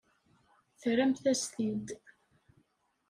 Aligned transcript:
Terramt-as-t-id. 0.81 1.87